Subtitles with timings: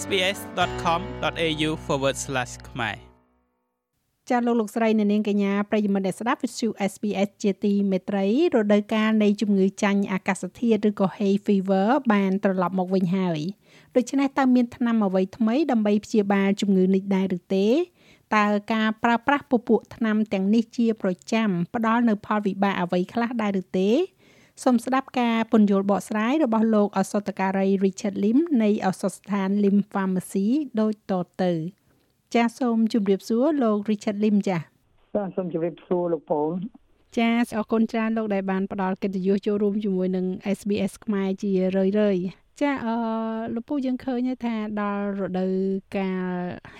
[0.00, 1.70] sbs.com.au/
[2.68, 2.96] ខ្មែរ
[4.30, 13.40] ចាលោកលោកស្រីអ្នកនាងកញ្ញាប្រិយមិត្តអ្នកស្ដាប់វិទ្យុ SBS ជាទីមេត្រីរដូវកាលនៃជំងឺចាញ់អាកាសធាតុឬក៏ hay fever បានត្រឡប់មកវិញហើយ
[13.96, 17.66] ដូច្នេះតើមានថ្នាំអ្វីថ្មីដើម្បីព្យាបាលជំងឺនេះដែរឬទេ
[18.36, 23.90] តើការប្រើប្រាស់ពពួកថ្នាំទាំងនេះជាប្រចាំផ្ដល់នៅផលវិបាកអ្វីខ្លះដែរឬទេ
[24.64, 30.46] សូមស្ដាប់ការពន្យល់បកស្រាយរបស់លោកអសតការី Richard Lim នៃអសតស្ថាន Lim Pharmacy
[30.80, 31.52] ដូចតទៅ
[32.34, 34.62] ចាសសូមជម្រាបសួរលោក Richard Lim ចាស
[35.14, 36.56] ចាសសូមជម្រាបសួរលោកប៉ូន
[37.18, 40.26] ចាសអរគុណច្រើនលោកដែលបានផ្ដល់កិត្តិយសចូលរួមជាមួយនឹង
[40.58, 42.16] SBS ខ្មែរជារឿយរឿយ
[42.60, 42.94] ចាអឺ
[43.54, 45.52] លោកពូយើងឃើញថាដល់រដូវ
[45.96, 46.26] កាល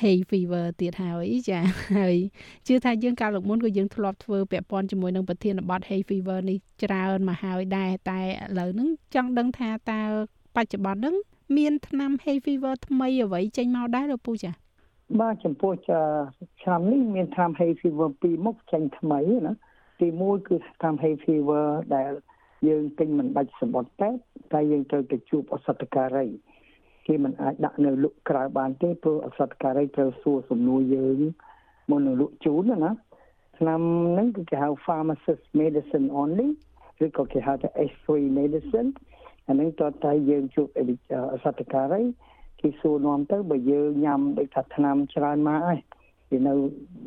[0.00, 1.60] hay fever ទៀតហើយចា
[1.98, 2.16] ហើយ
[2.66, 8.26] ជឿថាយើងកាលលោកមុនក៏យើងធ្លាប់ធ្វើពាក់ព័ន្ធជាមួយនឹងប្រធានបទ hay fever នេះច្រើនមកហើយដែរតែឥ
[8.58, 10.02] ឡូវហ្នឹងចង់ដឹងថាតើ
[10.56, 11.14] បច្ចុប្បន្នហ្នឹង
[11.56, 14.50] មានថ្នាំ hay fever ថ្មីអ្វីចេញមកដែរលោកពូចា
[15.20, 15.72] បាទចំពោះ
[16.62, 19.54] ឆ្នាំនេះមានថ្នាំ hay fever ពីរមុខចេញថ្មីណា
[20.00, 22.10] ទី1គឺថ្នាំ hay fever ដែល
[22.68, 24.18] យើងទិញមិនបាច់សម្បត្តិពេទ្យ
[24.52, 26.26] តែយើងត្រូវទៅជួបអសតការី
[27.06, 31.20] គេមិនអាចដាក់នៅលក់ក្រៅបានទេព្រោះអសតការីត្រូវសួរសំណួរយើង
[31.90, 32.92] មុននឹងលក់ជូនណា
[33.58, 33.80] ឆ្នាំ
[34.12, 36.48] ហ្នឹងគឺគេហៅ pharmacist medicine only
[37.04, 38.06] ឬក៏គេហៅថា S3
[38.38, 38.90] medicine
[39.48, 40.66] អានឹងតើតើយើងជួប
[41.32, 42.02] អសតការី
[42.60, 45.78] គេសួរនាំទៅបើយើងញ៉ាំដូចថាថ្នាំច្រើនមកហើយ
[46.30, 46.54] វានៅ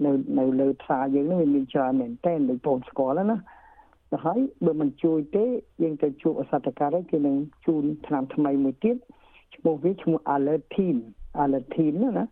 [0.05, 3.37] នៅនៅលើផ្សារយើងនេះវាមានច្រើនមែនតើដូចបងស្គាល់ណា
[4.11, 5.45] ទៅហើយបើមិនជួយទេ
[5.81, 8.97] យើងទៅជួបអសតការីគេនឹងជូនថ្នាំថ្មីមួយទៀត
[9.55, 11.01] ឈ្មោះវាឈ្មោះ Allertine
[11.43, 12.25] Allertine ណា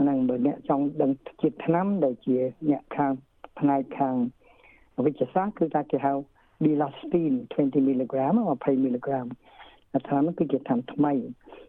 [0.00, 1.10] ហ្នឹងបើអ្នកចង់ដឹង
[1.42, 2.36] ជាតិថ្នាំដែលជា
[2.70, 3.12] អ្នកខាង
[3.58, 4.14] ផ្នែកខាង
[5.04, 6.12] វិទ្យាសាស្ត្រគឺថាគេហៅ
[6.64, 8.14] Bilastine 20 mg
[8.56, 9.08] 20 mg
[10.08, 11.12] ថ្នាំហ្នឹងគឺជាថ្នាំថ្មី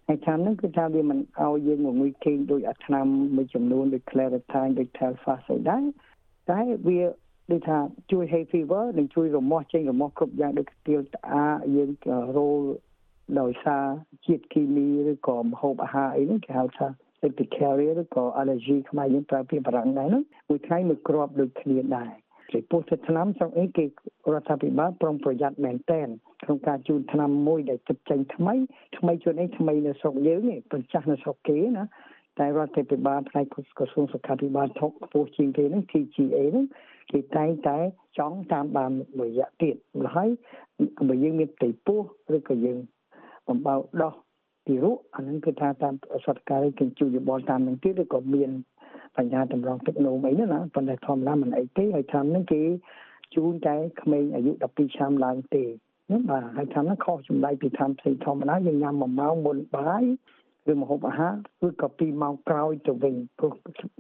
[0.08, 3.06] ហើយថ្នាំហ្នឹងគឺថាវាមិនឲ្យយើងងងុយគេងដោយអាថ្នាំ
[3.36, 5.84] មួយចំនួនដូច Claritine ដូច Telfast អីដែរ
[6.50, 7.00] តែវា
[7.52, 7.78] ដូចថា
[8.12, 11.90] ជួយ hay fever និងជួយរមាស់ចេញរមាស់គ្រប់យ៉ាងដូចស្ទៀលត្អាយើង
[12.38, 12.62] រោល
[13.40, 13.86] ដោយសារ
[14.26, 16.88] ជាតិគីមីឬក៏ម្ហូបអាហារអីហ្នឹងគេហៅថា
[17.26, 22.12] urticaria ឬក៏ allergy ខ្មែរយើងប្រើពាក្យបារាំងដែរហ្នឹងមួយថ្ងៃមួយគ្រាប់ដូចគ្នាដែរ
[22.52, 26.08] ពីពុទ្ធឆ្នាំចង់អីគេរដ្ឋាភិបាលប្រុងប្រយ័ត្នមែនតែន
[26.44, 28.56] ក្នុងការជូនឆ្នាំមួយដែលទឹកចេញថ្មី
[28.98, 31.84] ថ្មីជួនអីថ្មីនៅស្រុកយើងនេះបញ្ចាស់នៅស្រុកគេណា
[32.40, 33.46] តែរដ្ឋាភិបាលផ្នែក
[33.78, 36.66] ក្រសួងសុខាភិបាលថកខ្ពស់ជាងគេហ្នឹង TGA ហ្នឹង
[37.12, 37.78] គេតែងតែ
[38.18, 40.30] ចង់តាមបានមួយរយៈទៀតម្ល៉េះ
[41.10, 42.02] បើយើងមានផ្ទៃពោះ
[42.36, 42.78] ឬក៏យើង
[43.48, 44.14] បំបៅដោះ
[44.68, 45.94] ទីរុអាហ្នឹងគឺថាតាម
[46.26, 48.50] សតការីគេជួយយោបល់តាមនឹងទៀតឬក៏មាន
[49.18, 52.62] បញ្ហាតម្រង់ទឹកនោមអីហ្នឹងណាប៉ុន្តែធម្មតាមិនអីទេហើយតាមហ្នឹងគេ
[53.36, 55.64] ជូនតែក្មេងអាយុ12ឆ្នាំឡើងទេ
[56.08, 60.04] ហ្នឹងបាទហើយតាមហ្នឹងខុសចម្លែកពីតាមផ្សេងធម្មតាយើងញ៉ាំ1ម៉ោងមុនបាយ
[60.72, 61.34] ឬម្ហូបអាហារ
[61.68, 63.54] ឬក៏2ម៉ោងក្រោយទៅវិញព្រោះ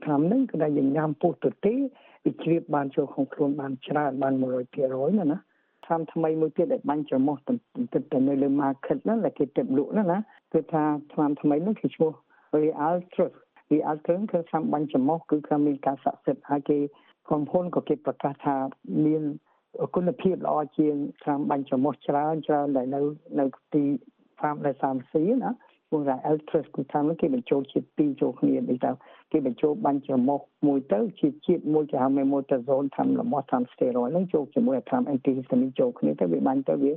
[0.06, 1.75] តាមហ្នឹងគឺថាយើងញ៉ាំពុះទៅទេ
[2.26, 5.40] វាជ្រាបបានចូលក្នុងខ្លួនបានច្រើនបាន100%ណាណា
[5.86, 10.20] ថ្នាំថ្មីមួយទៀតដែលបាញ់ច្រមុះទន្ទឹមទៅនៅលើ market ហ្នឹងដែលគេទិបលក់ហ្នឹងណា
[10.54, 10.84] គឺថា
[11.14, 12.12] ថ្នាំថ្មីហ្នឹងគឺឈ្មោះ
[12.62, 13.38] Real Truth
[13.72, 16.78] Real Truth គឺថ្នាំបាញ់ច្រមុះគឺគឺមានការស័ក្តិសិទ្ធិហើយគេ
[17.28, 18.56] ក្រុមហ៊ុនក៏គេប្រកាសថា
[19.06, 19.24] មាន
[19.96, 23.02] គុណភាពល្អជាងថ្នាំបាញ់ច្រមុះច្រើនច្រើនដែលនៅ
[23.40, 23.84] នៅទី
[24.40, 25.52] farm ដែលសាមស៊ីណា
[25.90, 28.92] ពួកថា ultra គឺថាគេបញ្ចូលជាតិពីរចូលគ្នាដូចថា
[29.31, 36.94] គេបញ្ចូលបាញ់ច្រមុះមួយទៅជាជាតិមួយគេហៅ memotrexone តាមលំអស់តាម steroid ហ្នឹងចូលជាមួយតាម antihistamine ចូលគ្នាទៅវាបាញ់ទៅវា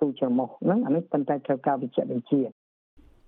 [0.00, 2.42] ទូច្រមុះហ្នឹងអានេះប៉ុន្តែត្រូវការវិជ្ជាបញ្ជា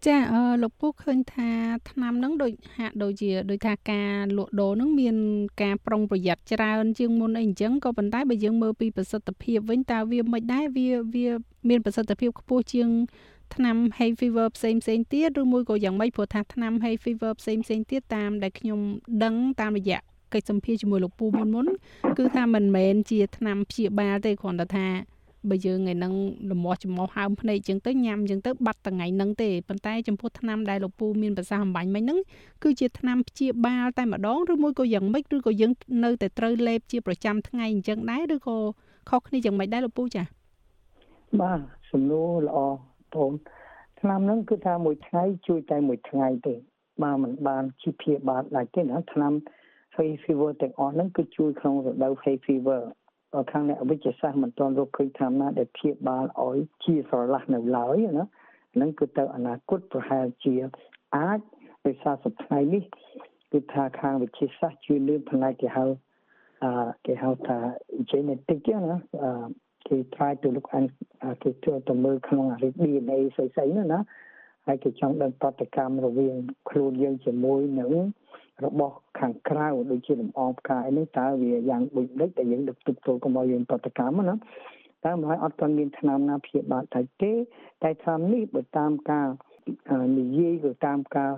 [0.07, 1.51] ចាអឺលោកពូឃើញថា
[1.91, 5.17] ថ្នាំហ្នឹងដូចហាក់ដូចជាដូចថាការលក់ដូរហ្នឹងមាន
[5.63, 11.29] ការប្រុងប្រយ័ត្នច្រើន ជាងមុនអីអញ្ចឹងក៏ប៉ុន្តែបើយើងមើលពីប្រសិទ្ធភាពវិញតើវាមិនដែរវាវា
[11.69, 12.89] មានប្រសិទ្ធភាពខ្ពស់ជាង
[13.55, 18.81] ថ្នាំ hay fever ផ្សេងផ្សេងទៀតឬមួយក៏យ៉ាងម៉េចព្រោះថាថ្នាំ hay fever ផ្សេងផ្សេងទៀតតាមដែលខ្ញុំ
[19.25, 19.99] ដឹងតាមរយៈ
[20.35, 21.67] កិច្ចសម្ភារជាមួយលោកពូមុនមុន
[22.19, 24.87] គឺថាមិនមែនជាថ្នាំព្យាបាលទេគ្រាន់តែថា
[25.51, 26.15] បើយើងឯនឹង
[26.51, 32.19] លមាស់ចំោះហើមភ្នែកចឹងទៅញ៉ាំចឹងទៅបាត់ថ្ងៃហ្នឹងទេប៉ុន្តែចំពោះថ្នាំដែលលោកពូមានប្រសាសន៍អំបញ្ញមិញហ្នឹង
[32.63, 35.73] គឺជាថ្នាំព្យាបាលតែម្ដងឬមួយក៏យ៉ាងម៉េចឬក៏យើង
[36.05, 38.57] នៅតែត្រូវលេបជាប្រចាំថ្ងៃអញ្ចឹងដែរឬក៏
[39.11, 40.23] ខុសគ្នាយ៉ាងម៉េចដែរលោកពូចា
[41.41, 41.61] បាទ
[41.91, 42.59] សំណួរល្អ
[43.15, 43.31] បង
[44.01, 46.55] ឆ្នាំហ្នឹងគឺថាមួយថ្ងៃជួយតែមួយថ្ងៃទេ
[47.03, 49.33] បើមិនបានជាព្យាបាលដាច់ទេណាឆ្នាំ
[49.97, 52.83] hay fever ទាំងអស់ហ្នឹងគឺជួយក្នុងរដូវ hay fever
[53.51, 58.27] ខាងអ្នកវិទ្យាសាស្ត្រមិនទាន់រកឃើញថាណាដែលព្យាបាលឲ្យជាស្រឡះនៅឡើយណា
[58.75, 60.55] ហ្នឹងគឺទៅអនាគតប្រហែលជា
[61.17, 61.41] អាច
[61.87, 62.85] ដោយសារសប្តាហ៍នេះ
[63.53, 65.85] គឺថាខាងវិទ្យាសាស្ត្រជួយលើផ្នែកគេហៅ
[66.65, 66.71] អឺ
[67.07, 67.59] គេហៅថា
[68.11, 68.97] genetic ណា
[69.93, 70.89] អឺគេ try to look and
[71.43, 74.01] គេធ្វើទៅមើលក្នុងអា DNA ស្អីស្អីណាណា
[74.67, 76.35] ហើយគេចង់ដឹងប្រតិកម្មរវាង
[76.71, 77.93] ខ្លួនយើងជាមួយនឹង
[78.65, 84.35] របស់ខាងក្រៅដូចជាលំអងផ្កាយនេះតើវាយ៉ាងដូចដូចតែយើងដឹកទុកទល់កុំឲ្យយើងប្រតិកម្មណា
[85.05, 87.33] តើម្ល៉េះអត់ទាន់មានឆ្នាំណាព្យាបាលតែទេ
[87.83, 89.29] តែឆ្នាំនេះបើតាមការ
[90.19, 91.33] និយាយទៅតាមការ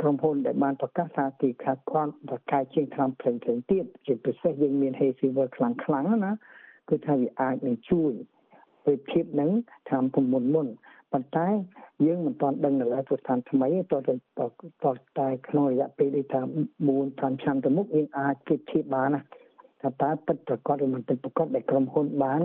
[0.00, 6.32] ក្រុមហ៊ុនដែលបានប្រកាសថាគេខាត់គាត់ប្រកាសជាងឆ្នាំផ្សេងផ្សេងទៀតជាពិសេសយើងមាន hay fever ខ្លាំងខ្លាំងណា
[6.88, 8.12] គឺថាវាអាចនឹងជួយ
[8.84, 9.50] ប្រៀបធៀបនឹង
[9.88, 10.66] ឆ្នាំមុនមុន
[11.12, 11.48] ប៉ុន្តែ
[12.04, 14.14] យើងមិនទាន់ដឹងនៅឡើយព្រោះស្ថានថ្មីតទៅ
[14.94, 16.40] តតែក្នុងរយៈពេលដូចថា
[16.86, 19.20] 4 5ឆ្នាំទៅមុខយើងអាចប្រៀបធៀបបានណា
[19.80, 22.42] ថាតើពិតប្រកបឬមិនពិតប្រកបដែលក្រុមហ៊ុនបាន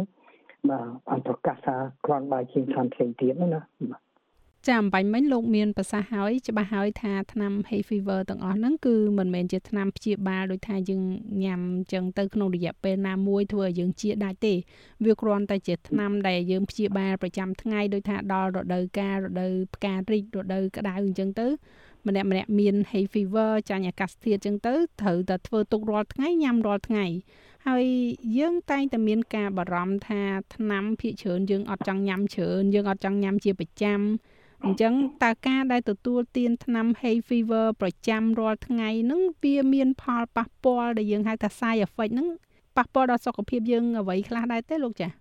[0.69, 1.75] បាទអន្តរកាសថា
[2.05, 3.61] គ្រាន់បើជាងឆ្នាំផ្សេងទៀតណា
[4.65, 11.03] ចាអំបញ្ញមិញលោកមានប្រសាសន៍ហើយច្បាស់ហើយថាថ្នាំ hay fever ទាំងអស់ហ្នឹងគឺមិនមែនជាថ្នាំព្យាបាលដោយថាយើង
[11.43, 11.61] ញ៉ាំ
[11.93, 14.53] ចឹងទៅក្នុងរយៈពេលណាមួយធ្វើឲ្យយើងជាដាច់ទេ
[15.05, 21.47] វាគ្រាន់តែជាថ្នាំដែលយើងព្យាបាលប្រចាំថ្ងៃដោយថាដល់រដូវកាលរដូវផ្ការីករដូវក្តៅអញ្ចឹងទៅ
[22.07, 27.05] ម្នាក់ម្នាក់មាន hay fever ចាញ់អាកាសធាតុអញ្ចឹងទៅត្រូវតែធ្វើទុករាល់ថ្ងៃញ៉ាំរាល់ថ្ងៃ
[27.67, 27.85] ហើយ
[28.37, 30.21] យើងតែងតែមានការបារម្ភថា
[30.55, 33.99] ថ្នាំភាគច្រើនយើងអត់ចង់ញ៉ាំច្រើនយើងអត់ចង់ញ៉ាំជាប្រចាំ
[34.65, 34.93] អញ្ចឹង
[35.23, 42.27] តើការដែលទទួលទានថ្នាំ hay fever ប្រចាំរាល់ថ្ងៃហ្នឹងវាមានផលប៉ះពាល់ដែលយើងហៅថា side effect ហ្នឹង
[42.77, 45.11] ប៉ះពាល់ដល់សុខភាពយើងអ្វីខ្លះដែរទេលោកចា៎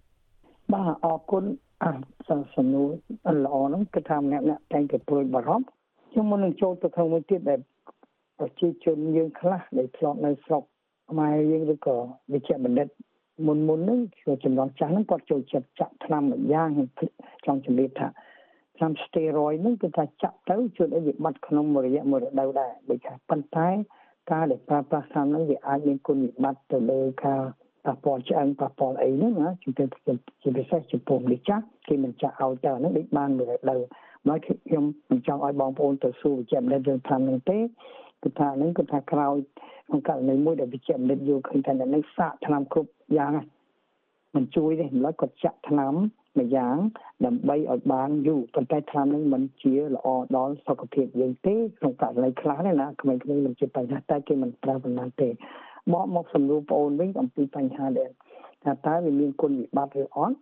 [0.73, 1.45] បាទអរគុណ
[1.83, 1.85] អ
[2.29, 2.89] សសំណួរ
[3.45, 5.67] ល្អហ្នឹងគឺថាម្នាក់ម្នាក់តែងតែព្រួយបារម្ភ
[6.11, 7.61] ខ្ញុំមុននឹងចូលទៅក្នុងមួយទៀតដែល
[8.39, 10.63] ប្រជាជនយើងខ្លះដែលធ្លាប់នៅស្រុក
[11.11, 11.97] ខ្មែរយើងឬក៏
[12.33, 12.89] វិជ្ជបណ្ឌិត
[13.47, 16.69] មុនមុនហ្នឹងគឺចំនួនចាស់ហ្នឹងគាត់ចូលចិត្តចាក់ថ្នាំមួយយ៉ាង
[17.47, 18.09] ចង់ជម្រាបថា
[18.79, 23.69] ថ្នាំ steroid ហ្នឹងគឺថាចាក់ទៅជួយឲ្យវាបាត់ក្នុងមួយរយៈមួយរដូវដែរដូចថាប៉ុន្តែ
[24.31, 27.41] ការដែលប្រើប្រាស់ថ្នាំហ្នឹងវាអាចមានគុណវិបត្តិទៅលើការ
[27.87, 29.71] ប៉ះពាល់ឆ្អឹងប៉ះពាល់អីហ្នឹងណាជា
[30.43, 33.81] ជាពិសេសចំពោះមនុស្សចាស់គេមិនចាក់ឲ្យទៅហ្នឹងដូចបានមួយរដូវ
[34.29, 37.59] មកខ្ញុំមិនចង់ឲ្យបងប្អូនទៅសួរវិជ្ជាបណ្ឌិតរឿងថ្នាំហ្នឹងទេ
[38.23, 39.37] គឺថាហ្នឹងគឺថាក្រោយ
[39.87, 43.33] ក្នុងករណីមួយដែលវិជ្ជាបណ្ឌិតយល់ឃើញថាអ្នកនេះសាកថ្នាំគ្រប់យ៉ាង
[44.35, 45.95] មិនជួយទេម្ល៉េះគាត់ចាក់ថ្នាំ
[46.41, 46.77] ម្យ៉ាង
[47.27, 50.07] ដើម្បីឲ្យបានយូរប៉ុន្តែថ្នាំនេះមិនជាល្អ
[50.37, 55.29] ដល់សុខភាពយើងទេក្នុងករណីខ្លះណាក្មេងៗមិនជាបញ្ហាតែគេមិនប្រើប៉ុណ្ណាទេ
[55.93, 58.11] បកមកសម្រួលបងអូនវិញអំពីបញ្ហាដែល
[58.65, 60.37] ថាតើវាមានគុណវិបត្តិឬអត់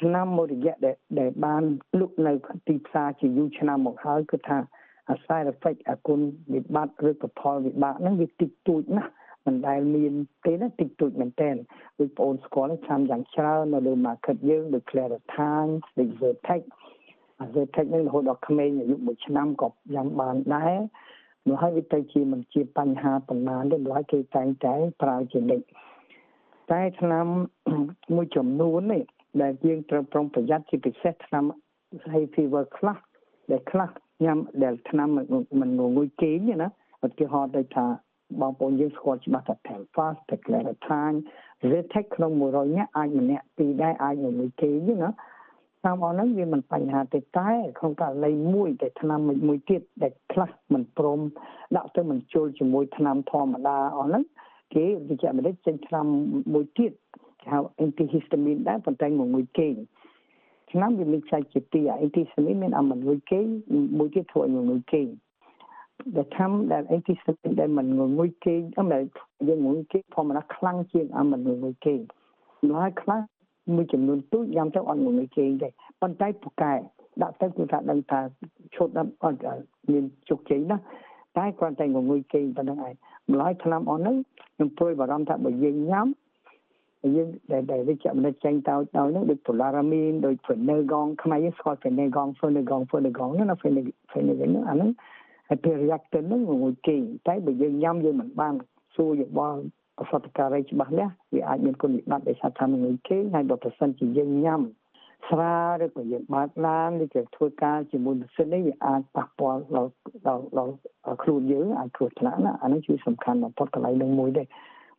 [0.00, 1.62] ឆ្នាំមួយរយៈដែលដែលបាន
[1.98, 2.32] លុកនៅ
[2.68, 4.58] ទីផ្សារជាយូរឆ្នាំមកហើយគឺថា
[5.26, 6.20] side effect អគុណ
[6.52, 9.12] វិបត្តិឬក៏ផលវិបាកហ្នឹងវាតិចតួចណាស់
[9.46, 10.12] មិនដែលមាន
[10.46, 11.50] ទេណាតិចតួចមែនតើ
[12.00, 15.66] ដូចបងអូនស្គាល់ឆ្នាំយ៉ាងច្រើននៅលើ market យើងដូច Claritin
[15.98, 16.62] ដូច Vertex
[17.54, 20.76] Vertex នេះរហូតដល់ក្មេងអាយុ1ឆ្នាំក៏យ៉ាងបានដែរ
[21.48, 25.66] នោះហើយវាទៅជាមិនជាបញ្ហាប៉ុន្មានទេម្ល៉េះគេតែងតែប្រើជានិច្ច
[26.70, 27.26] តែឆ្នាំ
[28.14, 29.02] មួយចំនួននេះ
[29.42, 31.44] ដែលយើងត្រូវប្រុងប្រយ័ត្នជាពិសេសឆ្នាំ
[32.12, 32.96] hay fever ខ្លះ
[33.50, 33.88] ដែលខ្លះ
[34.24, 35.08] ញ៉ាំដែលឆ្នាំ
[35.60, 36.68] មិនងុយគេងណា
[37.06, 37.86] ឧទាហរណ៍ដូចថា
[38.40, 41.18] បងប្អូនយើងស្គាល់ច្បាស់ថា Telfast, Teclaritine,
[41.70, 44.70] Zetec ក្នុង100នាក់អាចម្នាក់ពីរដែរអាចមួយគេ
[45.02, 45.10] ណា
[45.84, 51.20] តាមអស់ហ្នឹងវាមិនបញ្ហាទេតែក្នុងករណីមួយតែឆ្នាំមួយទៀតដែលខ្លះមិនព្រម
[51.76, 54.24] ដាក់ទៅមិនជុលជាមួយឆ្នាំធម្មតាអស់ហ្នឹង
[54.74, 56.06] គេវិជ្ជាបណ្ឌិតចេញឆ្នាំ
[56.54, 56.92] មួយទៀត
[57.40, 59.68] គេហៅ antihistamine ដែរប៉ុន្តែមួយគេ
[60.72, 63.40] ឆ្នាំវាមានខ្សែជាពីរ antihistamine មានអាមួយគេ
[63.98, 65.02] មួយទៀតធ្វើឲ្យមួយគេ
[66.16, 67.86] ដែលថាំដែលអីទីស្ទដែលមិន
[68.18, 69.02] ងុយគេអមដែល
[69.48, 71.94] យើងងុយគេធម្មតាខ្លាំងជាងអាមិនងុយគេ
[72.68, 73.20] នោះហើយខ្លះ
[73.74, 75.68] មួយចំនួនទូចញ៉ាំទៅអត់ងុយគេទេ
[76.00, 76.72] ប៉ុន្តែពូកែ
[77.22, 78.20] ដាក់ទៅគឺថាដឹងថា
[78.74, 79.38] ឈុតដល់អត់
[79.92, 80.76] មានជោគជ័យណា
[81.38, 82.94] តែគ្រាន់តែងុយគេប៉ុណ្្នឹងឯង
[83.32, 84.16] ម្ល៉េះថ្នាំអស់ហ្នឹង
[84.54, 86.06] ខ្ញុំព្រួយបារម្ភថាបើយើងញ៉ាំ
[87.16, 94.90] យើងដែលដែលវិជ្ជមនិតចេញទៅទៅហ្នឹងដូច polaramine ដូច phenergon ខ្មែរយើងស្គាល់ phenergon phenergon phenergon ណា phenergon អាហ្នឹងហើយ
[95.64, 96.96] ពេលរយៈទៅនឹងមួយគេ
[97.28, 98.54] តែបើយើងញ៉ាំយើងមិនបាន
[98.94, 99.60] សួរយោបល់
[99.98, 104.60] ប្រសតការីច្បាស់លាស់វាអាចមានគុណវិបត្តិដោយសារថាមួយគេហើយបើប្រសិនជាយើងញ៉ាំ
[105.28, 109.90] ស្រាឬក៏យើងបើកឡានឬក៏ធ្វើការជាមួយម៉ាស៊ីននេះវាអាចប៉ះពាល់ដល់
[110.28, 110.72] ដល់ដល់
[111.22, 114.46] ខ្លួនយើងអាចគ្រោះថ្នាក់ណាអានេះគឺសំខាន់បំផុតកន្លែងនឹងមួយដែរ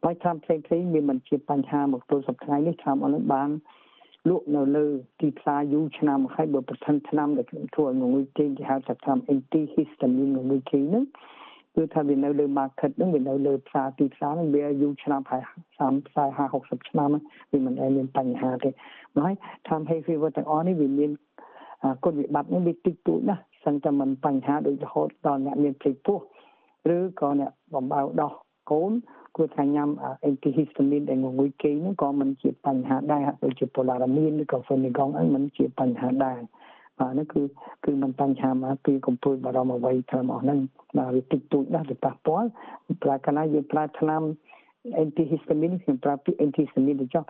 [0.04, 3.50] បើថាផ្សេងផ្សេងវាមិនជាបញ្ហាមកទល់សប្តាហ៍នេះឆ្នាំអនបាន
[4.30, 4.86] លក់នៅលើ
[5.20, 11.06] ទីផ្សារយូរឆ្នាំហើយបើប្រធានឆ្នាំដែលធ្វើឲ្យងុយគេគេហៅថាឆ្នាំ antihistamine ងុយគេហ្នឹង
[11.76, 15.42] គឺថាវានៅលើ market ហ្នឹងវានៅលើផ្សារទីផ្សារហ្នឹងវាយូរឆ្នាំហើយ
[15.80, 17.10] 30 40 60ឆ្នាំ
[17.52, 18.70] វាមិនដែលមានបញ្ហាទេ
[19.18, 19.34] ហើយ
[19.68, 21.12] តាម hay fever ទាំងអស់នេះវាមាន
[22.04, 26.18] គុណវិបត្តិនេះវាតិចតួចណាស់សឹងតែមិនបញ្ហាដូចរហូតដល់អ្នកមានភ្លេចពោះ
[26.96, 28.32] ឬក៏អ្នកបំបៅដោះ
[28.72, 28.92] កូន
[29.36, 29.90] គួរថាញ៉ាំ
[30.30, 36.40] antihistamine ដែលងុយគេហ្នឹងក៏មិនជាបញ្ហាដែរដូចជា polaramine ឬក៏ phenergon ហ្នឹងមិនជាបញ្ហាដែរ
[37.00, 37.42] បាទហ្នឹងគឺ
[37.86, 40.60] គឺมันបញ្ហាមកពីកំពូលបារម្ភអ្វីធ្វើមកហ្នឹង
[40.98, 42.48] បាទវាតិចតួចណាស់ទៅប៉ះពាល់
[43.04, 44.22] ប្រើកាលណាយើងប្រើថ្នាំ
[45.04, 47.24] antihistamine ខ្ញុំប្រើពាក្យ antihistamine ទៅចុះ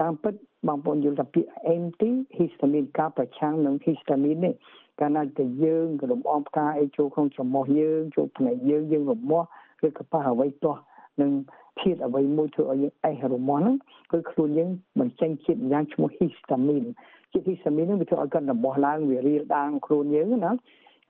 [0.00, 0.34] តាមពិត
[0.68, 4.54] បងប្អូនយល់ថាពាក្យ antihistamine ការប្រឆាំងនឹង histamine នេះ
[5.00, 9.48] កាលណាតែយើងរំអមផ្កាអីចូលក្នុងច្រមុះយើងចូលភ្នែកយើងយើងរមាស់
[9.86, 10.80] ឬក៏ប៉ះអ្វីទាស់
[11.22, 11.32] នឹង
[11.80, 13.76] ធាតុអ្វីមួយធ្វើឲ្យយើងអេះរមាស់ហ្នឹង
[14.12, 14.68] គឺខ្លួនយើង
[15.00, 16.88] បញ្ចេញជាតិយ៉ាងឈ្មោះ histamine
[17.32, 20.52] ជាតិ histamine ហ្នឹងវាធ្វើឲ្យកាន់របស់ឡើងវារៀលដាងខ្លួនយើងណា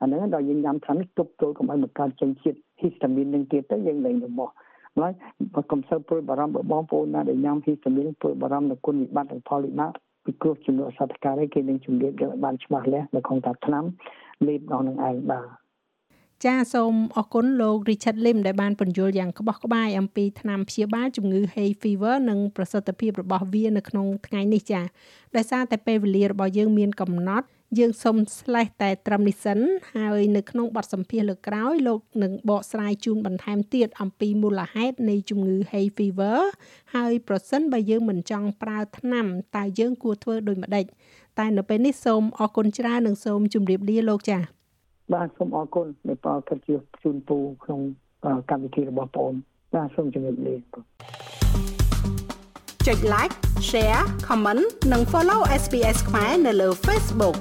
[0.00, 4.52] អាហ្នឹងដល់យើងញ៉ាំថានេះទប់ទល់កុំឲ្យមកកើតចេញជាតិ histamine នឹងទៀតទៅយើងលែងរបស់
[4.98, 5.12] ហើយ
[5.54, 9.92] បើកុំសូវព្រួយបារម្ភបងប្អូនណាដែលញ៉ាំ histamine ព្រួយបារម្ភនៅគុណវិបត្តិនិងផលវិបាក
[10.24, 13.84] ពីគ្រោះជំនួសសត្វការគេនឹងជំរាបយកបានច្បាស់លាស់នៅក្នុងតាថ្នាំ
[14.46, 15.46] លេបដល់នឹងឯងបាទ
[16.46, 24.80] ចាសូមអរគុណលោក Richard Lim ដែលបានពន្យល់យ៉ាងក្បោះក្បាយអំពីថ្នាំព្យាបាលជំងឺ hay fever និងប្រសិទ្ធភាពរបស់វានៅក្នុងថ្ងៃនេះចា
[25.36, 27.46] ដោយសារតែពេលវេលារបស់យើងមានកំណត់
[27.78, 29.58] យើងសូមស្លេះតែត្រឹមនេះសិន
[29.94, 36.38] ហើយនៅក្នុងបទសម្ភាសន៍លើក្រោយលោកនឹងបកស្រាយជូនបន្ថែមទៀតអំពីមូលហេតុនៃជំងឺ hay fever
[36.94, 40.84] ហើយប្រសិនបើយើងមិនចង់ប្រើថ្នាំតើយើងគួរធ្វើដូចម្តេច
[41.38, 44.59] តែនៅពេលនេះសូមអរគុណច្រើននិងសូមជម្រាបលាលោកចា៎
[45.12, 47.80] បាទសូមអរគុណដែលផ្ដល់កិត្តិយសជូនពូក្នុង
[48.50, 49.32] កម្មវិធីរបស់បង
[49.74, 50.56] បាទសូមជម្រាបលា
[52.86, 53.34] ចុច like
[53.68, 57.36] share comment និង follow SPS ខ្មែរនៅលើ Facebook